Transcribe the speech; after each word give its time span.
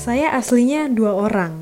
saya 0.00 0.32
aslinya 0.32 0.88
dua 0.88 1.12
orang. 1.12 1.60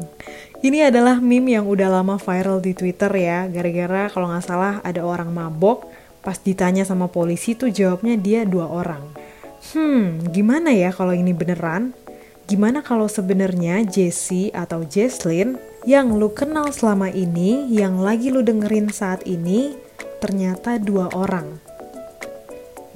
Ini 0.62 0.94
adalah 0.94 1.18
meme 1.18 1.58
yang 1.58 1.66
udah 1.66 1.90
lama 1.90 2.22
viral 2.22 2.62
di 2.62 2.70
Twitter 2.70 3.10
ya, 3.10 3.50
gara-gara 3.50 4.06
kalau 4.06 4.30
nggak 4.30 4.46
salah 4.46 4.78
ada 4.86 5.02
orang 5.02 5.34
mabok, 5.34 5.90
pas 6.22 6.38
ditanya 6.38 6.86
sama 6.86 7.10
polisi 7.10 7.58
tuh 7.58 7.74
jawabnya 7.74 8.14
dia 8.14 8.46
dua 8.46 8.70
orang. 8.70 9.02
Hmm, 9.74 10.22
gimana 10.30 10.70
ya 10.70 10.94
kalau 10.94 11.18
ini 11.18 11.34
beneran? 11.34 11.98
Gimana 12.46 12.78
kalau 12.78 13.10
sebenarnya 13.10 13.82
Jessie 13.82 14.54
atau 14.54 14.86
Jesslyn 14.86 15.58
yang 15.82 16.14
lu 16.14 16.30
kenal 16.30 16.70
selama 16.70 17.10
ini, 17.10 17.66
yang 17.74 17.98
lagi 17.98 18.30
lu 18.30 18.46
dengerin 18.46 18.94
saat 18.94 19.26
ini, 19.26 19.74
ternyata 20.22 20.78
dua 20.78 21.10
orang? 21.10 21.67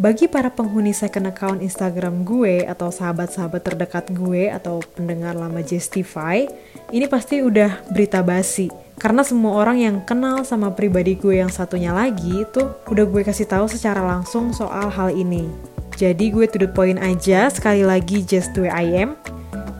Bagi 0.01 0.25
para 0.25 0.49
penghuni 0.49 0.97
second 0.97 1.29
account 1.29 1.61
Instagram 1.61 2.25
gue 2.25 2.65
atau 2.65 2.89
sahabat-sahabat 2.89 3.61
terdekat 3.61 4.09
gue 4.09 4.49
atau 4.49 4.81
pendengar 4.97 5.37
lama 5.37 5.61
Justify, 5.61 6.49
ini 6.89 7.05
pasti 7.05 7.45
udah 7.45 7.85
berita 7.93 8.25
basi. 8.25 8.73
Karena 8.97 9.21
semua 9.21 9.61
orang 9.61 9.77
yang 9.85 9.97
kenal 10.01 10.49
sama 10.49 10.73
pribadi 10.73 11.13
gue 11.13 11.45
yang 11.45 11.53
satunya 11.53 11.93
lagi 11.93 12.41
itu 12.41 12.73
udah 12.89 13.05
gue 13.05 13.21
kasih 13.21 13.45
tahu 13.45 13.69
secara 13.69 14.01
langsung 14.01 14.57
soal 14.57 14.89
hal 14.89 15.13
ini. 15.13 15.53
Jadi 16.01 16.33
gue 16.33 16.49
to 16.49 16.57
the 16.57 16.73
point 16.73 16.97
aja, 16.97 17.53
sekali 17.53 17.85
lagi 17.85 18.25
just 18.25 18.57
the 18.57 18.65
way 18.65 18.73
I 18.73 18.89
am. 18.97 19.21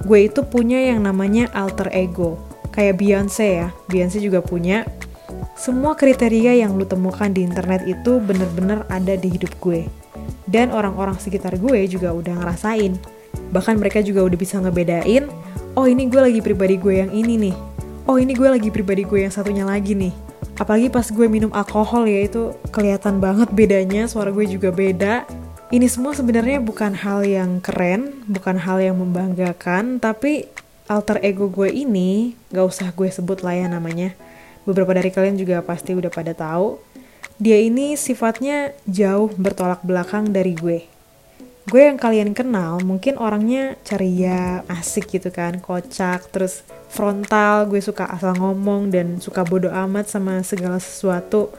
Gue 0.05 0.29
itu 0.29 0.45
punya 0.45 0.93
yang 0.93 1.09
namanya 1.09 1.49
alter 1.57 1.89
ego. 1.89 2.37
Kayak 2.69 3.01
Beyonce 3.01 3.65
ya, 3.65 3.69
Beyonce 3.89 4.21
juga 4.21 4.45
punya. 4.45 4.85
Semua 5.57 5.97
kriteria 5.97 6.53
yang 6.61 6.77
lu 6.77 6.85
temukan 6.85 7.33
di 7.33 7.49
internet 7.49 7.89
itu 7.89 8.21
bener-bener 8.21 8.85
ada 8.93 9.17
di 9.17 9.33
hidup 9.33 9.57
gue 9.57 10.02
dan 10.53 10.69
orang-orang 10.69 11.17
sekitar 11.17 11.57
gue 11.57 11.89
juga 11.89 12.13
udah 12.13 12.37
ngerasain. 12.37 12.95
Bahkan 13.51 13.81
mereka 13.81 14.05
juga 14.05 14.29
udah 14.29 14.39
bisa 14.39 14.61
ngebedain, 14.61 15.33
oh 15.73 15.89
ini 15.89 16.05
gue 16.07 16.21
lagi 16.21 16.41
pribadi 16.45 16.77
gue 16.77 17.01
yang 17.01 17.11
ini 17.11 17.49
nih. 17.49 17.57
Oh 18.05 18.21
ini 18.21 18.37
gue 18.37 18.45
lagi 18.45 18.69
pribadi 18.69 19.09
gue 19.09 19.25
yang 19.25 19.33
satunya 19.33 19.65
lagi 19.65 19.97
nih. 19.97 20.13
Apalagi 20.61 20.93
pas 20.93 21.09
gue 21.09 21.27
minum 21.27 21.49
alkohol 21.57 22.05
ya 22.05 22.29
itu 22.29 22.53
kelihatan 22.69 23.19
banget 23.25 23.49
bedanya, 23.51 24.05
suara 24.05 24.29
gue 24.29 24.45
juga 24.45 24.69
beda. 24.69 25.25
Ini 25.73 25.89
semua 25.89 26.13
sebenarnya 26.13 26.61
bukan 26.61 26.93
hal 26.93 27.25
yang 27.25 27.65
keren, 27.65 28.21
bukan 28.29 28.61
hal 28.61 28.77
yang 28.85 29.01
membanggakan, 29.01 29.97
tapi 29.97 30.45
alter 30.85 31.17
ego 31.25 31.49
gue 31.49 31.73
ini, 31.73 32.37
gak 32.53 32.69
usah 32.69 32.93
gue 32.93 33.09
sebut 33.09 33.41
lah 33.41 33.57
ya 33.57 33.73
namanya. 33.73 34.13
Beberapa 34.69 34.93
dari 34.93 35.09
kalian 35.09 35.41
juga 35.41 35.65
pasti 35.65 35.97
udah 35.97 36.13
pada 36.13 36.37
tahu 36.37 36.77
dia 37.43 37.59
ini 37.59 37.99
sifatnya 37.99 38.71
jauh 38.87 39.27
bertolak 39.35 39.83
belakang 39.83 40.31
dari 40.31 40.55
gue. 40.55 40.87
Gue 41.67 41.91
yang 41.91 41.99
kalian 41.99 42.39
kenal 42.39 42.79
mungkin 42.87 43.19
orangnya 43.19 43.75
ceria, 43.83 44.63
asik 44.71 45.11
gitu 45.19 45.35
kan, 45.35 45.59
kocak, 45.59 46.31
terus 46.31 46.63
frontal, 46.87 47.67
gue 47.67 47.83
suka 47.83 48.07
asal 48.15 48.39
ngomong 48.39 48.95
dan 48.95 49.19
suka 49.19 49.43
bodoh 49.43 49.75
amat 49.75 50.07
sama 50.07 50.39
segala 50.47 50.79
sesuatu. 50.79 51.51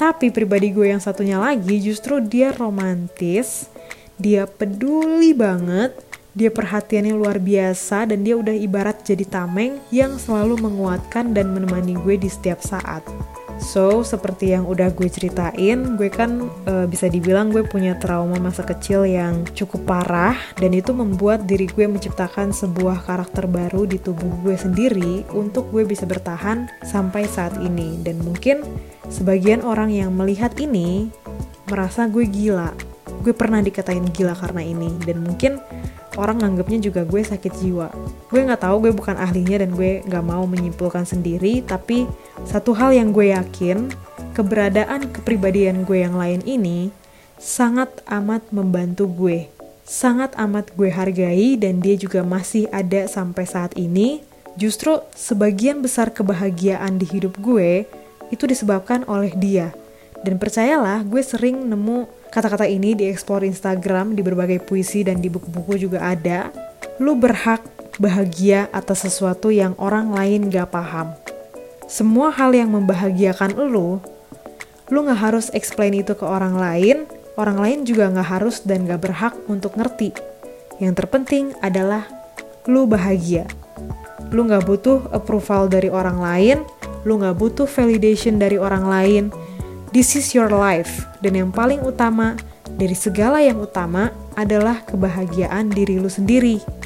Tapi 0.00 0.32
pribadi 0.32 0.72
gue 0.72 0.88
yang 0.88 1.04
satunya 1.04 1.36
lagi 1.36 1.76
justru 1.84 2.24
dia 2.24 2.56
romantis, 2.56 3.68
dia 4.16 4.48
peduli 4.48 5.36
banget, 5.36 5.92
dia 6.32 6.48
perhatiannya 6.48 7.12
luar 7.12 7.36
biasa 7.36 8.08
dan 8.08 8.24
dia 8.24 8.40
udah 8.40 8.56
ibarat 8.56 9.04
jadi 9.04 9.28
tameng 9.28 9.84
yang 9.92 10.16
selalu 10.16 10.64
menguatkan 10.64 11.36
dan 11.36 11.52
menemani 11.52 11.92
gue 12.00 12.16
di 12.16 12.32
setiap 12.32 12.64
saat. 12.64 13.04
So, 13.60 14.00
seperti 14.00 14.56
yang 14.56 14.64
udah 14.64 14.88
gue 14.96 15.06
ceritain, 15.12 16.00
gue 16.00 16.08
kan 16.08 16.48
e, 16.64 16.88
bisa 16.88 17.12
dibilang 17.12 17.52
gue 17.52 17.60
punya 17.60 17.92
trauma 18.00 18.40
masa 18.40 18.64
kecil 18.64 19.04
yang 19.04 19.44
cukup 19.52 19.84
parah 19.84 20.34
dan 20.56 20.72
itu 20.72 20.96
membuat 20.96 21.44
diri 21.44 21.68
gue 21.68 21.84
menciptakan 21.84 22.56
sebuah 22.56 23.04
karakter 23.04 23.44
baru 23.44 23.84
di 23.84 24.00
tubuh 24.00 24.32
gue 24.40 24.56
sendiri 24.56 25.28
untuk 25.36 25.68
gue 25.68 25.84
bisa 25.84 26.08
bertahan 26.08 26.72
sampai 26.88 27.28
saat 27.28 27.60
ini. 27.60 28.00
Dan 28.00 28.24
mungkin 28.24 28.64
sebagian 29.12 29.60
orang 29.60 29.92
yang 29.92 30.10
melihat 30.16 30.56
ini 30.56 31.12
merasa 31.68 32.08
gue 32.08 32.24
gila. 32.24 32.72
Gue 33.20 33.36
pernah 33.36 33.60
dikatain 33.60 34.08
gila 34.08 34.32
karena 34.40 34.64
ini 34.64 34.88
dan 35.04 35.20
mungkin 35.20 35.60
orang 36.18 36.42
nganggapnya 36.42 36.90
juga 36.90 37.06
gue 37.06 37.22
sakit 37.22 37.52
jiwa. 37.62 37.88
Gue 38.32 38.40
nggak 38.42 38.64
tahu, 38.64 38.88
gue 38.88 38.92
bukan 38.96 39.14
ahlinya 39.14 39.62
dan 39.62 39.70
gue 39.76 40.02
nggak 40.02 40.24
mau 40.24 40.42
menyimpulkan 40.48 41.06
sendiri, 41.06 41.62
tapi 41.62 42.08
satu 42.48 42.72
hal 42.72 42.96
yang 42.96 43.12
gue 43.12 43.34
yakin, 43.34 43.92
keberadaan 44.32 45.12
kepribadian 45.12 45.84
gue 45.84 46.00
yang 46.00 46.16
lain 46.16 46.40
ini 46.48 46.88
sangat 47.36 47.88
amat 48.08 48.44
membantu 48.54 49.08
gue. 49.08 49.48
Sangat 49.84 50.36
amat 50.38 50.70
gue 50.78 50.88
hargai 50.88 51.58
dan 51.58 51.82
dia 51.82 51.98
juga 51.98 52.22
masih 52.22 52.70
ada 52.70 53.10
sampai 53.10 53.44
saat 53.48 53.74
ini. 53.74 54.22
Justru 54.54 55.00
sebagian 55.16 55.80
besar 55.82 56.12
kebahagiaan 56.12 57.00
di 57.00 57.06
hidup 57.08 57.40
gue 57.40 57.88
itu 58.30 58.44
disebabkan 58.46 59.02
oleh 59.08 59.32
dia. 59.34 59.74
Dan 60.20 60.36
percayalah, 60.36 61.00
gue 61.02 61.24
sering 61.24 61.64
nemu 61.64 62.06
kata-kata 62.28 62.68
ini 62.68 62.92
di 62.92 63.08
explore 63.08 63.48
Instagram, 63.48 64.12
di 64.12 64.20
berbagai 64.20 64.60
puisi 64.62 65.00
dan 65.00 65.18
di 65.18 65.32
buku-buku 65.32 65.80
juga 65.80 66.04
ada. 66.04 66.52
Lu 67.00 67.16
berhak 67.16 67.64
bahagia 67.96 68.68
atas 68.70 69.08
sesuatu 69.08 69.48
yang 69.48 69.72
orang 69.80 70.12
lain 70.12 70.52
gak 70.52 70.70
paham 70.76 71.16
semua 71.90 72.30
hal 72.30 72.54
yang 72.54 72.70
membahagiakan 72.70 73.58
lu, 73.66 73.98
lu 74.94 74.98
gak 75.10 75.18
harus 75.26 75.50
explain 75.50 75.98
itu 75.98 76.14
ke 76.14 76.22
orang 76.22 76.54
lain, 76.54 77.02
orang 77.34 77.58
lain 77.58 77.78
juga 77.82 78.06
gak 78.14 78.30
harus 78.30 78.62
dan 78.62 78.86
gak 78.86 79.02
berhak 79.02 79.34
untuk 79.50 79.74
ngerti. 79.74 80.14
Yang 80.78 81.02
terpenting 81.02 81.50
adalah 81.58 82.06
lu 82.70 82.86
bahagia. 82.86 83.50
Lu 84.30 84.46
gak 84.46 84.70
butuh 84.70 85.10
approval 85.10 85.66
dari 85.66 85.90
orang 85.90 86.22
lain, 86.22 86.62
lu 87.02 87.18
gak 87.18 87.34
butuh 87.34 87.66
validation 87.66 88.38
dari 88.38 88.54
orang 88.54 88.86
lain. 88.86 89.24
This 89.90 90.14
is 90.14 90.30
your 90.30 90.46
life. 90.46 91.10
Dan 91.18 91.34
yang 91.34 91.50
paling 91.50 91.82
utama, 91.82 92.38
dari 92.70 92.94
segala 92.94 93.42
yang 93.42 93.58
utama 93.58 94.14
adalah 94.38 94.86
kebahagiaan 94.86 95.74
diri 95.74 95.98
lu 95.98 96.06
sendiri 96.06 96.79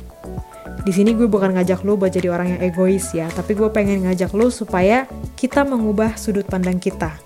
di 0.84 0.93
sini 0.93 1.17
gue 1.17 1.25
bukan 1.25 1.56
ngajak 1.56 1.81
lo 1.81 1.97
buat 1.97 2.12
jadi 2.12 2.28
orang 2.28 2.56
yang 2.56 2.61
egois 2.61 3.09
ya, 3.17 3.33
tapi 3.33 3.56
gue 3.56 3.72
pengen 3.72 4.05
ngajak 4.05 4.37
lo 4.37 4.53
supaya 4.53 5.09
kita 5.34 5.65
mengubah 5.65 6.21
sudut 6.21 6.45
pandang 6.45 6.77
kita. 6.77 7.17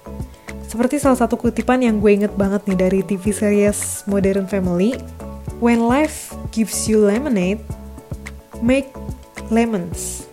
Seperti 0.70 1.02
salah 1.02 1.18
satu 1.18 1.34
kutipan 1.34 1.82
yang 1.82 1.98
gue 1.98 2.14
inget 2.14 2.34
banget 2.38 2.62
nih 2.70 2.78
dari 2.78 3.00
TV 3.02 3.34
series 3.34 4.06
Modern 4.06 4.46
Family, 4.46 4.94
When 5.58 5.90
life 5.90 6.30
gives 6.54 6.86
you 6.86 7.02
lemonade, 7.02 7.58
make 8.62 8.94
lemons. 9.50 10.30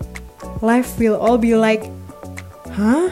Life 0.62 1.02
will 1.02 1.18
all 1.18 1.42
be 1.42 1.58
like, 1.58 1.90
hah? 2.78 3.10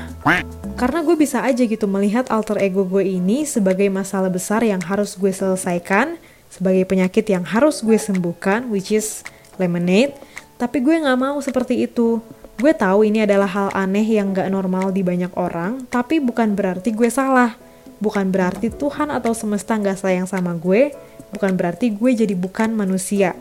Karena 0.77 1.01
gue 1.01 1.17
bisa 1.17 1.41
aja 1.41 1.65
gitu 1.65 1.89
melihat 1.89 2.29
alter 2.29 2.61
ego 2.61 2.85
gue 2.85 3.01
ini 3.01 3.49
sebagai 3.49 3.89
masalah 3.89 4.29
besar 4.29 4.61
yang 4.61 4.77
harus 4.85 5.17
gue 5.17 5.33
selesaikan, 5.33 6.21
sebagai 6.53 6.85
penyakit 6.85 7.25
yang 7.33 7.41
harus 7.41 7.81
gue 7.81 7.97
sembuhkan, 7.97 8.69
which 8.69 8.93
is 8.93 9.25
lemonade, 9.57 10.15
tapi 10.57 10.79
gue 10.79 11.01
gak 11.01 11.19
mau 11.19 11.37
seperti 11.43 11.83
itu. 11.85 12.23
Gue 12.61 12.71
tahu 12.71 13.03
ini 13.03 13.25
adalah 13.25 13.49
hal 13.49 13.69
aneh 13.73 14.05
yang 14.05 14.31
gak 14.31 14.47
normal 14.47 14.93
di 14.93 15.01
banyak 15.01 15.33
orang, 15.33 15.89
tapi 15.89 16.21
bukan 16.21 16.53
berarti 16.53 16.93
gue 16.93 17.09
salah. 17.09 17.57
Bukan 17.97 18.29
berarti 18.29 18.67
Tuhan 18.67 19.09
atau 19.09 19.35
semesta 19.35 19.75
gak 19.79 19.99
sayang 19.99 20.27
sama 20.29 20.53
gue, 20.55 20.93
bukan 21.33 21.57
berarti 21.57 21.91
gue 21.91 22.11
jadi 22.13 22.35
bukan 22.37 22.71
manusia. 22.75 23.33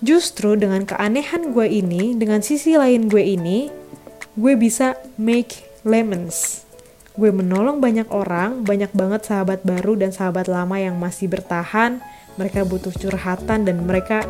Justru 0.00 0.56
dengan 0.56 0.84
keanehan 0.88 1.52
gue 1.52 1.66
ini, 1.68 2.16
dengan 2.16 2.40
sisi 2.40 2.76
lain 2.76 3.08
gue 3.08 3.20
ini, 3.20 3.68
gue 4.36 4.54
bisa 4.56 4.96
make 5.20 5.64
lemons. 5.84 6.69
Gue 7.18 7.34
menolong 7.34 7.82
banyak 7.82 8.06
orang, 8.14 8.62
banyak 8.62 8.94
banget 8.94 9.26
sahabat 9.26 9.66
baru 9.66 9.98
dan 9.98 10.14
sahabat 10.14 10.46
lama 10.46 10.78
yang 10.78 10.94
masih 10.94 11.26
bertahan, 11.26 11.98
mereka 12.38 12.62
butuh 12.62 12.94
curhatan 12.94 13.66
dan 13.66 13.82
mereka 13.82 14.22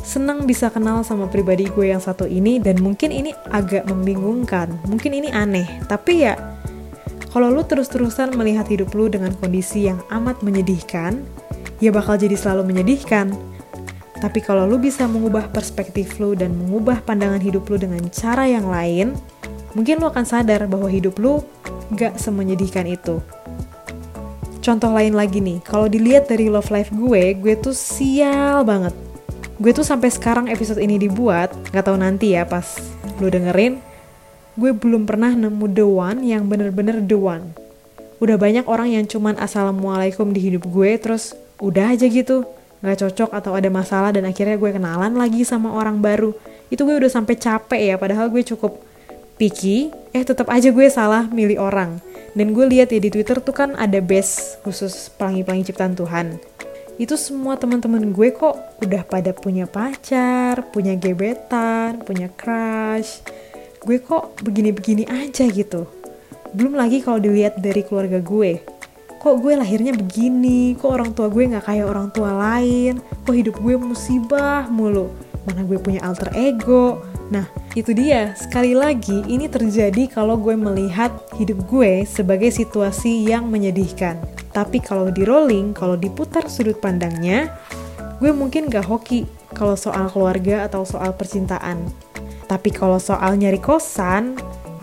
senang 0.00 0.48
bisa 0.48 0.72
kenal 0.72 1.04
sama 1.04 1.28
pribadi 1.28 1.68
gue 1.68 1.92
yang 1.92 2.00
satu 2.00 2.24
ini. 2.24 2.56
Dan 2.56 2.80
mungkin 2.80 3.12
ini 3.12 3.36
agak 3.52 3.84
membingungkan, 3.84 4.72
mungkin 4.88 5.12
ini 5.12 5.28
aneh, 5.28 5.68
tapi 5.86 6.24
ya 6.24 6.34
kalau 7.32 7.48
lu 7.48 7.64
terus-terusan 7.64 8.36
melihat 8.36 8.68
hidup 8.68 8.92
lu 8.92 9.08
dengan 9.08 9.32
kondisi 9.40 9.88
yang 9.88 10.04
amat 10.12 10.44
menyedihkan, 10.44 11.24
ya 11.80 11.88
bakal 11.88 12.20
jadi 12.20 12.36
selalu 12.36 12.68
menyedihkan. 12.68 13.32
Tapi 14.20 14.44
kalau 14.44 14.68
lu 14.68 14.76
bisa 14.76 15.08
mengubah 15.08 15.48
perspektif 15.48 16.20
lu 16.20 16.36
dan 16.36 16.52
mengubah 16.52 17.00
pandangan 17.00 17.40
hidup 17.40 17.64
lu 17.72 17.80
dengan 17.80 18.04
cara 18.12 18.44
yang 18.44 18.68
lain, 18.68 19.16
mungkin 19.72 20.04
lu 20.04 20.12
akan 20.12 20.28
sadar 20.28 20.68
bahwa 20.68 20.92
hidup 20.92 21.16
lu 21.16 21.40
gak 21.90 22.20
semenyedihkan 22.20 22.86
itu. 22.86 23.18
Contoh 24.62 24.94
lain 24.94 25.18
lagi 25.18 25.42
nih, 25.42 25.58
kalau 25.66 25.90
dilihat 25.90 26.30
dari 26.30 26.46
love 26.46 26.70
life 26.70 26.94
gue, 26.94 27.34
gue 27.34 27.54
tuh 27.58 27.74
sial 27.74 28.62
banget. 28.62 28.94
Gue 29.58 29.74
tuh 29.74 29.82
sampai 29.82 30.06
sekarang 30.06 30.46
episode 30.46 30.78
ini 30.78 31.02
dibuat, 31.02 31.50
nggak 31.74 31.82
tahu 31.82 31.98
nanti 31.98 32.38
ya 32.38 32.46
pas 32.46 32.78
lu 33.18 33.26
dengerin, 33.26 33.82
gue 34.54 34.70
belum 34.70 35.02
pernah 35.02 35.34
nemu 35.34 35.66
the 35.70 35.82
one 35.82 36.22
yang 36.22 36.46
bener-bener 36.46 37.02
the 37.02 37.18
one. 37.18 37.50
Udah 38.22 38.38
banyak 38.38 38.70
orang 38.70 38.94
yang 38.94 39.02
cuman 39.10 39.34
assalamualaikum 39.34 40.30
di 40.30 40.38
hidup 40.38 40.62
gue, 40.70 40.94
terus 40.94 41.34
udah 41.58 41.98
aja 41.98 42.06
gitu, 42.06 42.46
nggak 42.86 43.02
cocok 43.02 43.34
atau 43.34 43.58
ada 43.58 43.66
masalah 43.66 44.14
dan 44.14 44.30
akhirnya 44.30 44.54
gue 44.54 44.70
kenalan 44.70 45.18
lagi 45.18 45.42
sama 45.42 45.74
orang 45.74 45.98
baru. 45.98 46.30
Itu 46.70 46.86
gue 46.86 47.02
udah 47.02 47.10
sampai 47.10 47.34
capek 47.34 47.82
ya, 47.82 47.94
padahal 47.98 48.30
gue 48.30 48.46
cukup 48.46 48.78
picky, 49.42 49.90
eh 50.14 50.22
tetap 50.22 50.46
aja 50.54 50.70
gue 50.70 50.86
salah 50.86 51.26
milih 51.26 51.58
orang. 51.58 51.98
Dan 52.38 52.54
gue 52.54 52.62
lihat 52.70 52.94
ya 52.94 53.02
di 53.02 53.10
Twitter 53.10 53.42
tuh 53.42 53.50
kan 53.50 53.74
ada 53.74 53.98
best 53.98 54.62
khusus 54.62 55.10
pelangi-pelangi 55.18 55.66
ciptaan 55.66 55.98
Tuhan. 55.98 56.38
Itu 56.94 57.18
semua 57.18 57.58
teman-teman 57.58 58.14
gue 58.14 58.30
kok 58.30 58.54
udah 58.78 59.02
pada 59.02 59.34
punya 59.34 59.66
pacar, 59.66 60.70
punya 60.70 60.94
gebetan, 60.94 62.06
punya 62.06 62.30
crush. 62.30 63.18
Gue 63.82 63.98
kok 63.98 64.38
begini-begini 64.46 65.10
aja 65.10 65.50
gitu. 65.50 65.90
Belum 66.54 66.78
lagi 66.78 67.02
kalau 67.02 67.18
dilihat 67.18 67.58
dari 67.58 67.82
keluarga 67.82 68.22
gue. 68.22 68.62
Kok 69.18 69.34
gue 69.42 69.58
lahirnya 69.58 69.90
begini, 69.90 70.78
kok 70.78 70.86
orang 70.86 71.10
tua 71.18 71.26
gue 71.26 71.50
gak 71.50 71.66
kayak 71.66 71.90
orang 71.90 72.14
tua 72.14 72.30
lain, 72.30 73.02
kok 73.26 73.34
hidup 73.34 73.58
gue 73.58 73.74
musibah 73.74 74.70
mulu. 74.70 75.31
Mana 75.48 75.66
gue 75.66 75.78
punya 75.78 76.04
alter 76.06 76.30
ego, 76.38 77.02
Nah, 77.32 77.48
itu 77.72 77.96
dia. 77.96 78.36
Sekali 78.36 78.76
lagi, 78.76 79.24
ini 79.24 79.48
terjadi 79.48 80.04
kalau 80.12 80.36
gue 80.36 80.52
melihat 80.52 81.08
hidup 81.40 81.64
gue 81.64 82.04
sebagai 82.04 82.52
situasi 82.52 83.24
yang 83.24 83.48
menyedihkan. 83.48 84.20
Tapi 84.52 84.84
kalau 84.84 85.08
di 85.08 85.24
rolling, 85.24 85.72
kalau 85.72 85.96
diputar 85.96 86.44
sudut 86.52 86.76
pandangnya, 86.76 87.48
gue 88.20 88.28
mungkin 88.36 88.68
gak 88.68 88.84
hoki 88.84 89.24
kalau 89.56 89.80
soal 89.80 90.12
keluarga 90.12 90.68
atau 90.68 90.84
soal 90.84 91.16
percintaan. 91.16 91.88
Tapi 92.44 92.68
kalau 92.68 93.00
soal 93.00 93.40
nyari 93.40 93.56
kosan, 93.56 94.36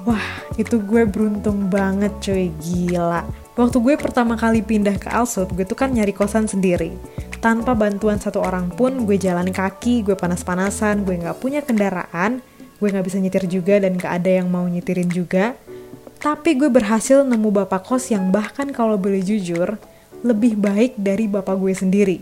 wah 0.09 0.25
itu 0.57 0.81
gue 0.81 1.05
beruntung 1.05 1.69
banget 1.69 2.09
cuy, 2.17 2.49
gila. 2.65 3.29
Waktu 3.53 3.77
gue 3.77 3.93
pertama 3.93 4.33
kali 4.33 4.65
pindah 4.65 4.97
ke 4.97 5.05
Alsut, 5.13 5.53
gue 5.53 5.69
tuh 5.69 5.77
kan 5.77 5.93
nyari 5.93 6.17
kosan 6.17 6.49
sendiri. 6.49 6.97
Tanpa 7.39 7.71
bantuan 7.71 8.19
satu 8.19 8.43
orang 8.43 8.67
pun, 8.67 9.07
gue 9.07 9.15
jalan 9.15 9.55
kaki, 9.55 10.03
gue 10.03 10.11
panas-panasan, 10.11 11.07
gue 11.07 11.23
gak 11.23 11.39
punya 11.39 11.63
kendaraan, 11.63 12.43
gue 12.83 12.87
gak 12.91 13.05
bisa 13.07 13.15
nyetir 13.15 13.47
juga 13.47 13.79
dan 13.79 13.95
gak 13.95 14.19
ada 14.19 14.43
yang 14.43 14.51
mau 14.51 14.67
nyetirin 14.67 15.07
juga. 15.07 15.55
Tapi 16.19 16.59
gue 16.59 16.67
berhasil 16.67 17.23
nemu 17.23 17.63
bapak 17.63 17.87
kos 17.87 18.11
yang 18.11 18.27
bahkan 18.27 18.75
kalau 18.75 18.99
boleh 18.99 19.23
jujur, 19.23 19.79
lebih 20.19 20.59
baik 20.59 20.99
dari 20.99 21.31
bapak 21.31 21.55
gue 21.55 21.71
sendiri. 21.71 22.17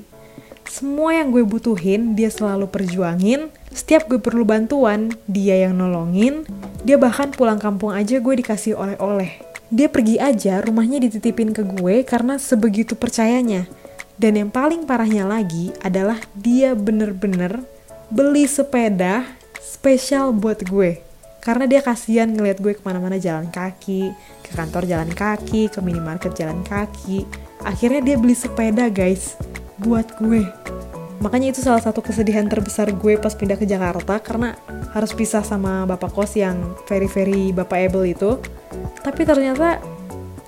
Semua 0.69 1.17
yang 1.17 1.33
gue 1.33 1.41
butuhin, 1.41 2.13
dia 2.13 2.29
selalu 2.29 2.69
perjuangin. 2.69 3.49
Setiap 3.73 4.05
gue 4.05 4.21
perlu 4.21 4.45
bantuan, 4.45 5.09
dia 5.25 5.65
yang 5.65 5.73
nolongin. 5.81 6.45
Dia 6.85 7.01
bahkan 7.01 7.33
pulang 7.33 7.57
kampung 7.57 7.89
aja 7.89 8.21
gue 8.21 8.33
dikasih 8.37 8.77
oleh-oleh. 8.77 9.41
Dia 9.73 9.89
pergi 9.89 10.21
aja, 10.21 10.61
rumahnya 10.61 11.01
dititipin 11.01 11.57
ke 11.57 11.65
gue 11.65 12.05
karena 12.05 12.37
sebegitu 12.37 12.93
percayanya 12.93 13.65
dan 14.17 14.33
yang 14.33 14.49
paling 14.49 14.89
parahnya 14.89 15.29
lagi 15.29 15.69
adalah 15.85 16.17
dia 16.33 16.73
bener-bener 16.73 17.61
beli 18.09 18.49
sepeda 18.49 19.29
spesial 19.61 20.33
buat 20.33 20.65
gue. 20.65 21.05
Karena 21.45 21.69
dia 21.69 21.79
kasihan 21.85 22.27
ngeliat 22.27 22.59
gue 22.59 22.75
ke 22.75 22.81
mana-mana 22.83 23.21
jalan 23.21 23.47
kaki, 23.47 24.11
ke 24.43 24.51
kantor 24.57 24.83
jalan 24.89 25.07
kaki, 25.13 25.69
ke 25.69 25.79
minimarket 25.79 26.33
jalan 26.33 26.59
kaki. 26.65 27.23
Akhirnya 27.61 28.01
dia 28.03 28.15
beli 28.17 28.33
sepeda 28.33 28.89
guys, 28.89 29.37
buat 29.79 30.17
gue. 30.17 30.43
Makanya 31.21 31.53
itu 31.53 31.61
salah 31.61 31.79
satu 31.79 32.01
kesedihan 32.01 32.49
terbesar 32.49 32.89
gue 32.89 33.21
pas 33.21 33.31
pindah 33.37 33.55
ke 33.55 33.69
Jakarta 33.69 34.17
karena 34.17 34.57
harus 34.97 35.13
pisah 35.13 35.45
sama 35.45 35.85
bapak 35.85 36.09
kos 36.09 36.33
yang 36.35 36.73
very 36.89 37.07
very 37.07 37.53
bapak 37.53 37.85
able 37.85 38.03
itu. 38.03 38.41
Tapi 39.05 39.21
ternyata 39.23 39.77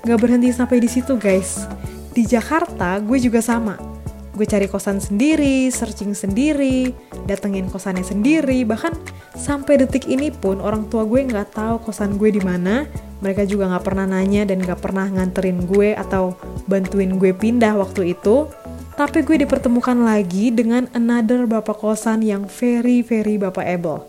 gak 0.04 0.20
berhenti 0.20 0.50
sampai 0.52 0.82
di 0.82 0.90
situ 0.90 1.16
guys 1.16 1.70
di 2.14 2.26
Jakarta 2.26 2.98
gue 3.00 3.18
juga 3.22 3.40
sama. 3.42 3.78
Gue 4.40 4.48
cari 4.48 4.72
kosan 4.72 5.04
sendiri, 5.04 5.68
searching 5.68 6.16
sendiri, 6.16 6.96
datengin 7.28 7.68
kosannya 7.68 8.08
sendiri, 8.08 8.64
bahkan 8.64 8.96
sampai 9.36 9.84
detik 9.84 10.08
ini 10.08 10.32
pun 10.32 10.64
orang 10.64 10.88
tua 10.88 11.04
gue 11.04 11.28
nggak 11.28 11.60
tahu 11.60 11.76
kosan 11.84 12.16
gue 12.16 12.32
di 12.32 12.40
mana. 12.40 12.88
Mereka 13.20 13.44
juga 13.44 13.68
nggak 13.68 13.84
pernah 13.84 14.08
nanya 14.08 14.48
dan 14.48 14.64
nggak 14.64 14.80
pernah 14.80 15.12
nganterin 15.12 15.68
gue 15.68 15.92
atau 15.92 16.40
bantuin 16.72 17.20
gue 17.20 17.36
pindah 17.36 17.76
waktu 17.76 18.16
itu. 18.16 18.48
Tapi 18.96 19.28
gue 19.28 19.44
dipertemukan 19.44 19.96
lagi 20.08 20.56
dengan 20.56 20.88
another 20.96 21.44
bapak 21.44 21.76
kosan 21.76 22.24
yang 22.24 22.48
very 22.48 23.04
very 23.04 23.36
bapak 23.36 23.68
able. 23.68 24.08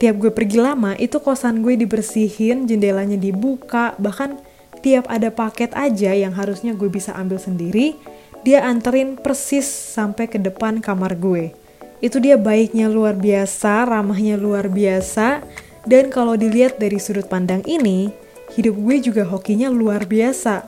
Tiap 0.00 0.16
gue 0.16 0.32
pergi 0.32 0.56
lama, 0.56 0.96
itu 0.96 1.20
kosan 1.20 1.60
gue 1.60 1.76
dibersihin, 1.76 2.64
jendelanya 2.64 3.20
dibuka, 3.20 3.92
bahkan 4.00 4.40
tiap 4.80 5.08
ada 5.08 5.28
paket 5.32 5.72
aja 5.76 6.12
yang 6.12 6.32
harusnya 6.36 6.76
gue 6.76 6.88
bisa 6.88 7.12
ambil 7.16 7.36
sendiri, 7.36 7.96
dia 8.40 8.64
anterin 8.64 9.20
persis 9.20 9.68
sampai 9.68 10.28
ke 10.28 10.40
depan 10.40 10.80
kamar 10.80 11.16
gue. 11.16 11.52
Itu 12.00 12.16
dia 12.16 12.40
baiknya 12.40 12.88
luar 12.88 13.16
biasa, 13.16 13.84
ramahnya 13.84 14.40
luar 14.40 14.72
biasa, 14.72 15.44
dan 15.84 16.08
kalau 16.08 16.36
dilihat 16.36 16.80
dari 16.80 16.96
sudut 16.96 17.28
pandang 17.28 17.60
ini, 17.68 18.08
hidup 18.56 18.76
gue 18.76 18.96
juga 19.12 19.28
hokinya 19.28 19.68
luar 19.68 20.08
biasa. 20.08 20.64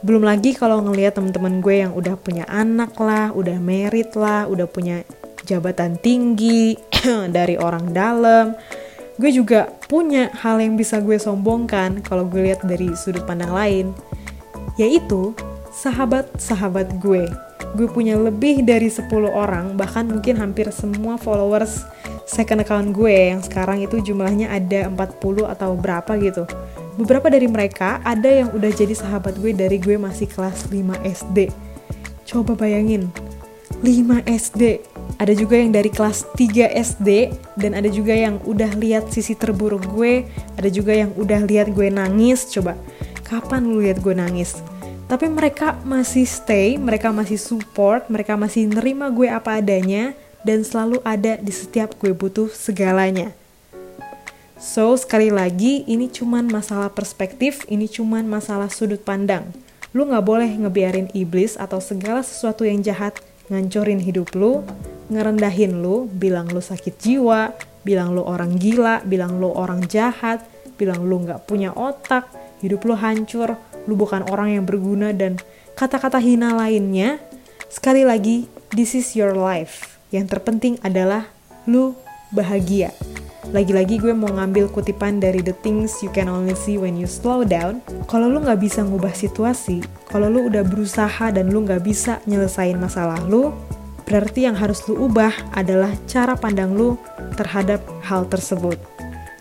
Belum 0.00 0.24
lagi 0.24 0.56
kalau 0.56 0.80
ngelihat 0.80 1.18
temen-temen 1.18 1.60
gue 1.60 1.84
yang 1.84 1.92
udah 1.92 2.16
punya 2.16 2.46
anak 2.48 2.94
lah, 2.96 3.34
udah 3.34 3.58
merit 3.60 4.14
lah, 4.16 4.46
udah 4.46 4.64
punya 4.70 5.02
jabatan 5.44 5.98
tinggi 5.98 6.78
dari 7.36 7.58
orang 7.58 7.90
dalam, 7.90 8.54
gue 9.20 9.30
juga 9.36 9.68
punya 9.84 10.32
hal 10.32 10.64
yang 10.64 10.80
bisa 10.80 10.96
gue 10.96 11.20
sombongkan 11.20 12.00
kalau 12.00 12.24
gue 12.24 12.40
lihat 12.40 12.64
dari 12.64 12.88
sudut 12.96 13.20
pandang 13.28 13.52
lain, 13.52 13.86
yaitu 14.80 15.36
sahabat-sahabat 15.76 16.96
gue. 17.04 17.28
Gue 17.76 17.86
punya 17.86 18.16
lebih 18.16 18.64
dari 18.64 18.88
10 18.88 19.12
orang, 19.28 19.76
bahkan 19.76 20.08
mungkin 20.08 20.40
hampir 20.40 20.72
semua 20.72 21.20
followers 21.20 21.84
second 22.24 22.64
account 22.64 22.96
gue 22.96 23.36
yang 23.36 23.44
sekarang 23.44 23.84
itu 23.84 24.00
jumlahnya 24.00 24.48
ada 24.48 24.88
40 24.88 25.44
atau 25.52 25.76
berapa 25.76 26.16
gitu. 26.16 26.48
Beberapa 26.96 27.28
dari 27.28 27.44
mereka 27.44 28.00
ada 28.00 28.26
yang 28.26 28.48
udah 28.56 28.72
jadi 28.72 28.96
sahabat 28.96 29.36
gue 29.36 29.52
dari 29.52 29.76
gue 29.76 30.00
masih 30.00 30.32
kelas 30.32 30.72
5 30.72 30.96
SD. 31.04 31.52
Coba 32.24 32.56
bayangin, 32.56 33.12
5 33.84 34.24
SD 34.24 34.89
ada 35.16 35.32
juga 35.34 35.58
yang 35.58 35.72
dari 35.72 35.90
kelas 35.90 36.28
3 36.36 36.70
SD 36.70 37.32
dan 37.58 37.72
ada 37.74 37.88
juga 37.90 38.14
yang 38.14 38.38
udah 38.44 38.70
lihat 38.78 39.10
sisi 39.10 39.34
terburuk 39.34 39.88
gue, 39.90 40.28
ada 40.54 40.70
juga 40.70 40.92
yang 40.94 41.10
udah 41.16 41.42
lihat 41.48 41.72
gue 41.72 41.88
nangis. 41.88 42.46
Coba, 42.52 42.78
kapan 43.26 43.66
lu 43.66 43.82
lihat 43.82 43.98
gue 44.04 44.14
nangis? 44.14 44.60
Tapi 45.10 45.26
mereka 45.26 45.74
masih 45.82 46.22
stay, 46.22 46.78
mereka 46.78 47.10
masih 47.10 47.34
support, 47.34 48.06
mereka 48.06 48.38
masih 48.38 48.70
nerima 48.70 49.10
gue 49.10 49.26
apa 49.26 49.58
adanya 49.58 50.14
dan 50.46 50.62
selalu 50.62 51.02
ada 51.02 51.34
di 51.40 51.50
setiap 51.50 51.98
gue 51.98 52.14
butuh 52.14 52.46
segalanya. 52.52 53.34
So, 54.60 54.92
sekali 54.94 55.32
lagi, 55.32 55.88
ini 55.88 56.12
cuman 56.12 56.44
masalah 56.52 56.92
perspektif, 56.92 57.64
ini 57.72 57.88
cuman 57.88 58.28
masalah 58.28 58.68
sudut 58.68 59.00
pandang. 59.00 59.48
Lu 59.96 60.04
gak 60.04 60.22
boleh 60.22 60.52
ngebiarin 60.52 61.08
iblis 61.16 61.56
atau 61.56 61.80
segala 61.80 62.20
sesuatu 62.20 62.68
yang 62.68 62.84
jahat 62.84 63.16
ngancurin 63.50 63.98
hidup 63.98 64.30
lu, 64.36 64.62
ngerendahin 65.10 65.82
lu, 65.82 66.06
bilang 66.06 66.48
lu 66.48 66.62
sakit 66.62 66.96
jiwa, 66.96 67.52
bilang 67.82 68.14
lu 68.14 68.22
orang 68.22 68.56
gila, 68.56 69.02
bilang 69.04 69.42
lu 69.42 69.50
orang 69.50 69.84
jahat, 69.90 70.46
bilang 70.78 71.04
lu 71.04 71.20
nggak 71.26 71.44
punya 71.44 71.74
otak, 71.74 72.30
hidup 72.64 72.86
lu 72.86 72.94
hancur, 72.96 73.58
lu 73.84 73.98
bukan 73.98 74.24
orang 74.30 74.56
yang 74.56 74.64
berguna 74.64 75.12
dan 75.12 75.36
kata-kata 75.74 76.22
hina 76.22 76.54
lainnya. 76.56 77.20
Sekali 77.66 78.06
lagi, 78.06 78.46
this 78.72 78.96
is 78.96 79.12
your 79.12 79.34
life. 79.36 80.00
Yang 80.10 80.38
terpenting 80.38 80.74
adalah 80.82 81.30
lu 81.66 81.94
bahagia. 82.30 82.94
Lagi-lagi 83.50 83.98
gue 83.98 84.14
mau 84.14 84.30
ngambil 84.30 84.70
kutipan 84.70 85.18
dari 85.18 85.42
The 85.42 85.56
Things 85.64 85.98
You 86.04 86.12
Can 86.14 86.30
Only 86.30 86.54
See 86.54 86.78
When 86.78 86.94
You 86.94 87.10
Slow 87.10 87.42
Down. 87.42 87.82
Kalau 88.06 88.30
lu 88.30 88.38
nggak 88.44 88.60
bisa 88.62 88.84
ngubah 88.86 89.10
situasi, 89.16 89.82
kalau 90.06 90.30
lu 90.30 90.46
udah 90.46 90.62
berusaha 90.62 91.32
dan 91.34 91.50
lu 91.50 91.64
nggak 91.66 91.82
bisa 91.82 92.22
nyelesain 92.28 92.78
masalah 92.78 93.18
lu, 93.26 93.50
berarti 94.10 94.50
yang 94.50 94.58
harus 94.58 94.82
lu 94.90 95.06
ubah 95.06 95.30
adalah 95.54 95.94
cara 96.10 96.34
pandang 96.34 96.74
lu 96.74 96.98
terhadap 97.38 97.78
hal 98.02 98.26
tersebut. 98.26 98.74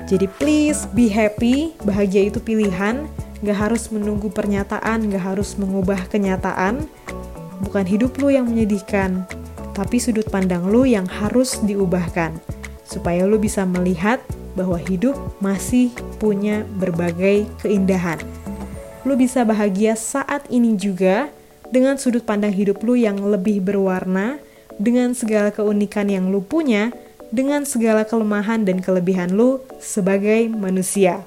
Jadi 0.05 0.29
please 0.38 0.85
be 0.93 1.09
happy, 1.09 1.73
bahagia 1.81 2.29
itu 2.29 2.38
pilihan, 2.38 3.09
gak 3.41 3.57
harus 3.57 3.89
menunggu 3.89 4.29
pernyataan, 4.29 5.09
gak 5.09 5.33
harus 5.33 5.57
mengubah 5.57 6.05
kenyataan. 6.13 6.85
Bukan 7.65 7.85
hidup 7.89 8.15
lu 8.21 8.29
yang 8.29 8.45
menyedihkan, 8.45 9.25
tapi 9.73 9.97
sudut 9.97 10.29
pandang 10.29 10.69
lu 10.69 10.85
yang 10.85 11.09
harus 11.09 11.57
diubahkan 11.65 12.38
supaya 12.85 13.25
lu 13.25 13.38
bisa 13.38 13.65
melihat 13.69 14.21
bahwa 14.57 14.81
hidup 14.81 15.13
masih 15.38 15.93
punya 16.17 16.65
berbagai 16.81 17.45
keindahan. 17.61 18.17
Lu 19.05 19.13
bisa 19.13 19.45
bahagia 19.45 19.93
saat 19.93 20.49
ini 20.49 20.73
juga 20.73 21.29
dengan 21.69 22.01
sudut 22.01 22.25
pandang 22.25 22.51
hidup 22.51 22.81
lu 22.81 22.97
yang 22.97 23.21
lebih 23.21 23.61
berwarna, 23.61 24.41
dengan 24.79 25.12
segala 25.13 25.51
keunikan 25.51 26.07
yang 26.07 26.31
lu 26.31 26.41
punya, 26.41 26.89
dengan 27.29 27.67
segala 27.67 28.07
kelemahan 28.07 28.65
dan 28.65 28.81
kelebihan 28.81 29.36
lu 29.36 29.62
sebagai 29.77 30.50
manusia. 30.50 31.21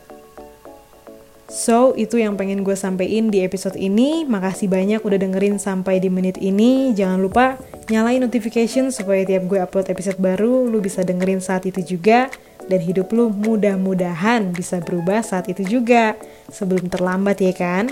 So, 1.52 1.92
itu 2.00 2.16
yang 2.16 2.40
pengen 2.40 2.64
gue 2.64 2.72
sampein 2.72 3.28
di 3.28 3.44
episode 3.44 3.76
ini. 3.76 4.24
Makasih 4.24 4.72
banyak 4.72 5.04
udah 5.04 5.20
dengerin 5.20 5.60
sampai 5.60 6.00
di 6.00 6.08
menit 6.08 6.40
ini. 6.40 6.96
Jangan 6.96 7.20
lupa 7.20 7.60
Nyalain 7.92 8.22
notification 8.22 8.94
supaya 8.94 9.26
tiap 9.26 9.50
gue 9.50 9.58
upload 9.58 9.90
episode 9.90 10.16
baru, 10.16 10.70
lu 10.70 10.78
bisa 10.78 11.02
dengerin 11.02 11.42
saat 11.42 11.66
itu 11.66 11.82
juga. 11.82 12.32
Dan 12.62 12.78
hidup 12.78 13.10
lu 13.10 13.28
mudah-mudahan 13.28 14.54
bisa 14.54 14.78
berubah 14.78 15.20
saat 15.20 15.50
itu 15.50 15.60
juga. 15.66 16.14
Sebelum 16.46 16.86
terlambat 16.86 17.42
ya 17.42 17.50
kan? 17.50 17.90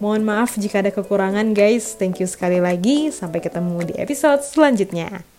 Mohon 0.00 0.24
maaf 0.24 0.56
jika 0.56 0.80
ada 0.80 0.88
kekurangan 0.88 1.52
guys. 1.52 1.94
Thank 1.94 2.24
you 2.24 2.28
sekali 2.28 2.56
lagi. 2.56 3.12
Sampai 3.12 3.44
ketemu 3.44 3.84
di 3.84 3.94
episode 4.00 4.40
selanjutnya. 4.40 5.29